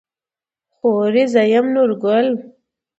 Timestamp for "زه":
1.33-1.41